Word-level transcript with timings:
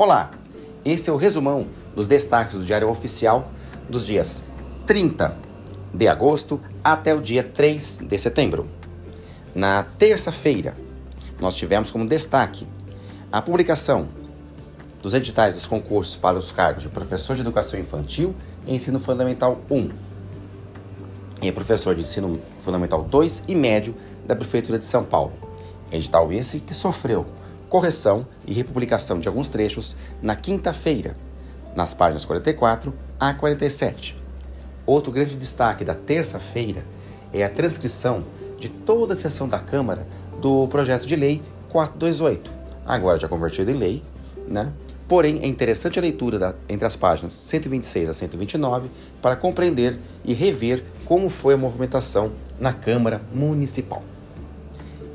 Olá, 0.00 0.30
esse 0.82 1.10
é 1.10 1.12
o 1.12 1.16
resumão 1.16 1.66
dos 1.94 2.06
destaques 2.06 2.56
do 2.56 2.64
Diário 2.64 2.88
Oficial 2.88 3.50
dos 3.86 4.06
dias 4.06 4.42
30 4.86 5.36
de 5.92 6.08
agosto 6.08 6.58
até 6.82 7.14
o 7.14 7.20
dia 7.20 7.44
3 7.44 7.98
de 8.04 8.16
setembro. 8.16 8.66
Na 9.54 9.82
terça-feira, 9.82 10.74
nós 11.38 11.54
tivemos 11.54 11.90
como 11.90 12.08
destaque 12.08 12.66
a 13.30 13.42
publicação 13.42 14.08
dos 15.02 15.12
editais 15.12 15.52
dos 15.52 15.66
concursos 15.66 16.16
para 16.16 16.38
os 16.38 16.50
cargos 16.50 16.82
de 16.82 16.88
professor 16.88 17.36
de 17.36 17.42
educação 17.42 17.78
infantil 17.78 18.34
e 18.66 18.74
ensino 18.74 18.98
fundamental 18.98 19.60
1 19.70 19.90
e 21.42 21.52
professor 21.52 21.94
de 21.94 22.00
ensino 22.00 22.40
fundamental 22.60 23.02
2 23.02 23.44
e 23.48 23.54
médio 23.54 23.94
da 24.26 24.34
Prefeitura 24.34 24.78
de 24.78 24.86
São 24.86 25.04
Paulo. 25.04 25.34
Edital 25.92 26.32
esse 26.32 26.60
que 26.60 26.72
sofreu 26.72 27.26
correção 27.70 28.26
e 28.46 28.52
republicação 28.52 29.20
de 29.20 29.28
alguns 29.28 29.48
trechos 29.48 29.96
na 30.20 30.34
quinta-feira, 30.34 31.16
nas 31.74 31.94
páginas 31.94 32.24
44 32.24 32.92
a 33.18 33.32
47. 33.32 34.20
Outro 34.84 35.12
grande 35.12 35.36
destaque 35.36 35.84
da 35.84 35.94
terça-feira 35.94 36.84
é 37.32 37.44
a 37.44 37.48
transcrição 37.48 38.24
de 38.58 38.68
toda 38.68 39.12
a 39.12 39.16
sessão 39.16 39.48
da 39.48 39.60
Câmara 39.60 40.06
do 40.42 40.66
projeto 40.66 41.06
de 41.06 41.14
lei 41.14 41.40
428, 41.68 42.50
agora 42.84 43.20
já 43.20 43.28
convertido 43.28 43.70
em 43.70 43.74
lei, 43.74 44.02
né? 44.48 44.72
Porém, 45.06 45.40
é 45.42 45.46
interessante 45.46 45.98
a 45.98 46.02
leitura 46.02 46.38
da, 46.38 46.54
entre 46.68 46.86
as 46.86 46.96
páginas 46.96 47.32
126 47.32 48.08
a 48.08 48.12
129 48.12 48.90
para 49.22 49.36
compreender 49.36 49.98
e 50.24 50.34
rever 50.34 50.84
como 51.04 51.28
foi 51.28 51.54
a 51.54 51.56
movimentação 51.56 52.32
na 52.60 52.72
Câmara 52.72 53.20
Municipal. 53.32 54.02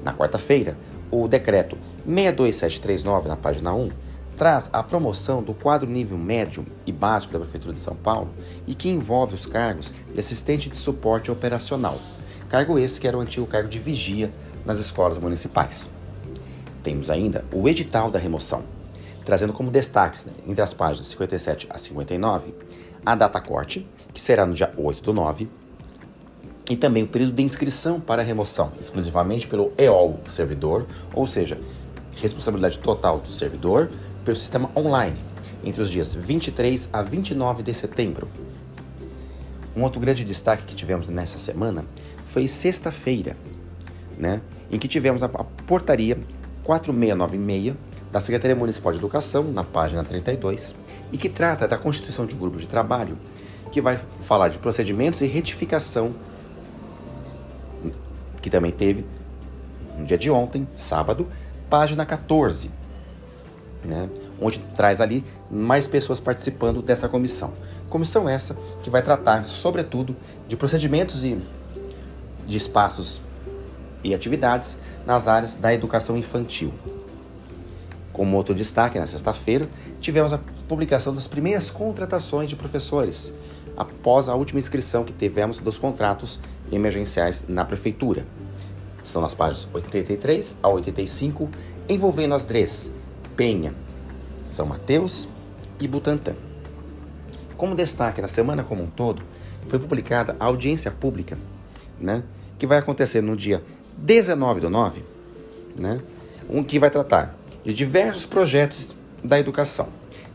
Na 0.04 0.14
quarta-feira, 0.14 0.78
o 1.10 1.28
decreto 1.28 1.78
62739, 2.08 3.28
na 3.28 3.36
página 3.36 3.74
1, 3.74 3.90
traz 4.36 4.70
a 4.74 4.84
promoção 4.84 5.42
do 5.42 5.54
quadro 5.54 5.90
nível 5.90 6.18
médio 6.18 6.66
e 6.86 6.92
básico 6.92 7.34
da 7.34 7.40
Prefeitura 7.40 7.74
de 7.74 7.80
São 7.80 7.96
Paulo 7.96 8.30
e 8.68 8.76
que 8.76 8.90
envolve 8.90 9.34
os 9.34 9.46
cargos 9.46 9.94
de 10.14 10.20
assistente 10.20 10.70
de 10.70 10.78
suporte 10.78 11.32
operacional, 11.32 11.98
cargo 12.50 12.78
esse 12.78 13.00
que 13.00 13.08
era 13.08 13.18
o 13.18 13.22
antigo 13.22 13.48
cargo 13.48 13.70
de 13.70 13.80
vigia 13.80 14.32
nas 14.66 14.78
escolas 14.78 15.18
municipais. 15.18 15.90
Temos 16.84 17.10
ainda 17.10 17.46
o 17.52 17.68
edital 17.68 18.12
da 18.12 18.20
remoção, 18.20 18.64
trazendo 19.24 19.54
como 19.54 19.72
destaques, 19.72 20.26
né, 20.26 20.34
entre 20.46 20.62
as 20.62 20.74
páginas 20.74 21.08
57 21.08 21.68
a 21.70 21.78
59, 21.78 22.54
a 23.06 23.16
data 23.16 23.40
corte, 23.40 23.88
que 24.14 24.22
será 24.22 24.46
no 24.46 24.54
dia 24.54 24.72
8 24.78 25.02
do 25.02 25.14
9, 25.14 25.50
e 26.70 26.76
também 26.76 27.04
o 27.04 27.08
período 27.08 27.34
de 27.34 27.44
inscrição 27.44 28.00
para 28.00 28.24
remoção, 28.24 28.72
exclusivamente 28.80 29.48
pelo 29.48 29.72
EOL 29.78 30.20
servidor, 30.28 30.88
ou 31.14 31.28
seja, 31.28 31.60
responsabilidade 32.16 32.80
total 32.80 33.20
do 33.20 33.30
servidor 33.30 33.90
pelo 34.24 34.38
sistema 34.38 34.70
online, 34.76 35.18
entre 35.64 35.82
os 35.82 35.90
dias 35.90 36.14
23 36.14 36.90
a 36.92 37.02
29 37.02 37.64
de 37.64 37.74
setembro. 37.74 38.30
Um 39.76 39.84
outro 39.84 40.00
grande 40.00 40.24
destaque 40.24 40.64
que 40.64 40.76
tivemos 40.76 41.08
nessa 41.10 41.38
semana 41.38 41.86
foi 42.26 42.48
sexta-feira, 42.48 43.36
né, 44.18 44.42
em 44.72 44.80
que 44.80 44.88
tivemos 44.88 45.22
a 45.22 45.30
portaria 45.30 46.18
4696 46.64 47.76
da 48.12 48.22
Secretaria 48.22 48.56
Municipal 48.56 48.94
de 48.94 48.98
Educação, 48.98 49.44
na 49.44 49.64
página 49.64 50.04
32, 50.04 50.74
e 51.12 51.18
que 51.18 51.28
trata 51.28 51.68
da 51.68 51.78
constituição 51.78 52.26
de 52.26 52.34
um 52.34 52.38
grupo 52.38 52.58
de 52.58 52.66
trabalho 52.66 53.18
que 53.72 53.82
vai 53.82 54.00
falar 54.22 54.48
de 54.48 54.58
procedimentos 54.58 55.20
e 55.22 55.26
retificação, 55.26 56.16
que 58.42 58.50
também 58.50 58.72
teve 58.72 59.06
no 59.98 60.06
dia 60.06 60.18
de 60.18 60.32
ontem, 60.32 60.66
sábado, 60.74 61.28
página 61.70 62.06
14, 62.06 62.72
né, 63.84 64.10
onde 64.40 64.60
traz 64.76 65.00
ali 65.02 65.24
mais 65.50 65.88
pessoas 65.88 66.20
participando 66.20 66.82
dessa 66.82 67.08
comissão. 67.08 67.54
Comissão 67.90 68.28
essa 68.28 68.56
que 68.84 68.90
vai 68.90 69.02
tratar, 69.02 69.46
sobretudo, 69.46 70.16
de 70.48 70.58
procedimentos 70.58 71.24
e 71.24 71.40
de 72.48 72.58
espaços 72.58 73.22
e 74.04 74.14
atividades 74.14 74.78
nas 75.06 75.28
áreas 75.28 75.56
da 75.56 75.74
educação 75.74 76.18
infantil. 76.18 76.74
Como 78.14 78.38
outro 78.38 78.56
destaque, 78.56 78.98
na 78.98 79.08
sexta-feira, 79.08 79.68
tivemos 80.00 80.32
a 80.32 80.40
publicação 80.68 81.14
das 81.14 81.28
primeiras 81.28 81.70
contratações 81.70 82.50
de 82.50 82.56
professores, 82.56 83.34
após 83.76 84.30
a 84.30 84.36
última 84.36 84.60
inscrição 84.60 85.04
que 85.04 85.12
tivemos 85.12 85.58
dos 85.60 85.78
contratos 85.78 86.40
emergenciais 86.72 87.44
na 87.48 87.66
prefeitura. 87.66 88.26
São 89.06 89.22
nas 89.22 89.36
páginas 89.36 89.68
83 89.72 90.58
a 90.64 90.68
85, 90.68 91.48
envolvendo 91.88 92.34
as 92.34 92.44
DREs 92.44 92.92
Penha, 93.36 93.72
São 94.44 94.66
Mateus 94.66 95.28
e 95.80 95.88
Butantã. 95.88 96.36
Como 97.56 97.76
destaque 97.76 98.20
na 98.20 98.28
semana 98.28 98.64
como 98.64 98.82
um 98.82 98.88
todo, 98.88 99.22
foi 99.68 99.78
publicada 99.78 100.36
a 100.40 100.46
audiência 100.46 100.90
pública, 100.90 101.38
né, 102.02 102.24
que 102.58 102.66
vai 102.66 102.80
acontecer 102.80 103.22
no 103.22 103.36
dia 103.36 103.64
19 103.96 104.62
do 104.62 104.72
9, 104.72 105.04
né, 105.76 106.02
um 106.50 106.64
que 106.64 106.80
vai 106.80 106.90
tratar 106.90 107.38
de 107.64 107.74
diversos 107.74 108.26
projetos 108.26 108.96
da 109.24 109.40
educação, 109.40 109.90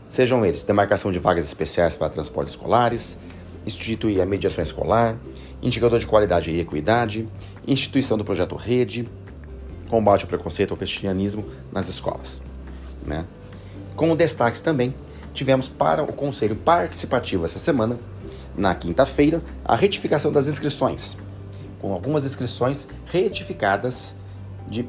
sejam 0.07 0.45
eles 0.45 0.63
demarcação 0.63 1.11
de 1.11 1.19
vagas 1.19 1.43
especiais 1.43 1.97
para 1.97 2.09
transportes 2.09 2.53
escolares, 2.53 3.17
instituir 3.65 4.21
a 4.21 4.25
mediação 4.25 4.63
escolar, 4.63 5.17
indicador 5.61 5.99
de 5.99 6.07
qualidade 6.07 6.49
e 6.49 6.59
equidade, 6.59 7.25
instituição 7.67 8.17
do 8.17 8.25
projeto 8.25 8.55
Rede, 8.55 9.07
combate 9.89 10.23
ao 10.23 10.27
preconceito 10.27 10.71
ao 10.71 10.77
cristianismo 10.77 11.45
nas 11.71 11.87
escolas. 11.87 12.41
Né? 13.05 13.25
Como 13.95 14.15
destaques 14.15 14.61
também, 14.61 14.95
tivemos 15.33 15.67
para 15.67 16.01
o 16.01 16.13
Conselho 16.13 16.55
Participativo 16.55 17.45
essa 17.45 17.59
semana, 17.59 17.99
na 18.55 18.73
quinta-feira, 18.73 19.41
a 19.63 19.75
retificação 19.75 20.31
das 20.31 20.47
inscrições, 20.47 21.17
com 21.79 21.93
algumas 21.93 22.25
inscrições 22.25 22.87
retificadas 23.05 24.15
de 24.67 24.87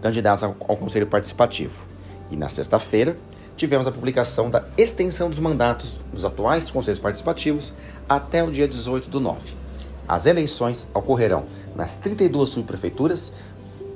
candidatos 0.00 0.42
ao, 0.42 0.54
Conselho 0.54 1.06
Participativo. 1.06 1.86
E 2.30 2.36
na 2.36 2.48
sexta-feira, 2.48 3.16
tivemos 3.56 3.86
a 3.86 3.92
publicação 3.92 4.50
da 4.50 4.64
extensão 4.76 5.30
dos 5.30 5.38
mandatos 5.38 6.00
dos 6.12 6.24
atuais 6.24 6.70
conselhos 6.70 6.98
participativos 6.98 7.72
até 8.08 8.42
o 8.42 8.50
dia 8.50 8.66
18 8.66 9.08
do 9.08 9.20
9. 9.20 9.61
As 10.12 10.26
eleições 10.26 10.88
ocorrerão 10.92 11.46
nas 11.74 11.94
32 11.94 12.50
subprefeituras 12.50 13.32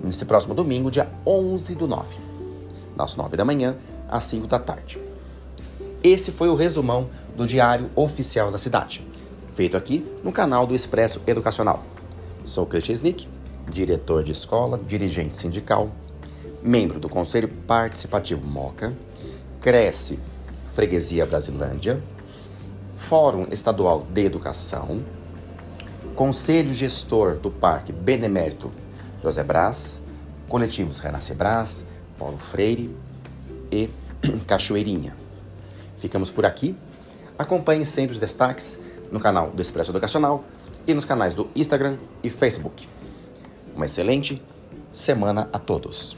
nesse 0.03 0.25
próximo 0.25 0.55
domingo, 0.55 0.91
dia 0.91 1.13
11 1.27 1.75
do 1.75 1.87
9, 1.87 2.17
das 2.97 3.17
9 3.17 3.37
da 3.37 3.45
manhã 3.45 3.77
às 4.09 4.25
5 4.25 4.47
da 4.47 4.59
tarde. 4.59 4.99
Esse 6.03 6.33
foi 6.33 6.49
o 6.49 6.55
resumão 6.55 7.11
do 7.37 7.47
Diário 7.47 7.91
Oficial 7.95 8.51
da 8.51 8.57
Cidade, 8.57 9.07
feito 9.53 9.77
aqui 9.77 10.11
no 10.25 10.33
canal 10.33 10.67
do 10.67 10.75
Expresso 10.75 11.21
Educacional. 11.27 11.85
Sou 12.47 12.65
Christian 12.65 12.95
Snick, 12.95 13.29
diretor 13.71 14.25
de 14.25 14.33
escola, 14.33 14.79
dirigente 14.79 15.37
sindical, 15.37 15.91
membro 16.63 16.99
do 16.99 17.11
Conselho 17.11 17.49
Participativo 17.67 18.47
Moca, 18.47 18.97
Cresce 19.61 20.19
Freguesia 20.73 21.27
Brasilândia, 21.27 22.03
Fórum 22.97 23.49
Estadual 23.51 24.07
de 24.11 24.25
Educação, 24.25 25.05
Conselho 26.15 26.73
Gestor 26.73 27.37
do 27.37 27.51
Parque 27.51 27.93
Benemérito 27.93 28.71
José 29.23 29.43
Brás, 29.43 30.01
coletivos 30.49 30.99
Renasce 30.99 31.35
Brás, 31.35 31.85
Paulo 32.19 32.39
Freire 32.39 32.95
e 33.71 33.91
Cachoeirinha. 34.47 35.17
Ficamos 35.97 36.31
por 36.31 36.47
aqui. 36.47 36.77
Acompanhe 37.39 37.85
sempre 37.85 38.15
os 38.15 38.21
destaques 38.21 38.79
no 39.11 39.21
canal 39.21 39.51
do 39.51 39.61
Expresso 39.61 39.91
Educacional 39.91 40.45
e 40.87 40.95
nos 40.95 41.05
canais 41.05 41.35
do 41.35 41.49
Instagram 41.55 41.99
e 42.23 42.31
Facebook. 42.31 42.89
Uma 43.75 43.87
excelente 43.87 44.43
semana 44.93 45.49
a 45.53 45.59
todos. 45.59 46.17